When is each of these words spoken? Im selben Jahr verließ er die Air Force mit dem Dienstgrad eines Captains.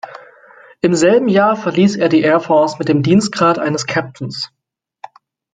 Im 0.81 0.95
selben 0.95 1.27
Jahr 1.27 1.55
verließ 1.55 1.95
er 1.97 2.09
die 2.09 2.21
Air 2.23 2.39
Force 2.39 2.79
mit 2.79 2.89
dem 2.89 3.03
Dienstgrad 3.03 3.59
eines 3.59 3.85
Captains. 3.85 4.49